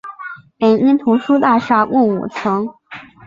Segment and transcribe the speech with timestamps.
[0.57, 2.67] 北京图书大厦共五层。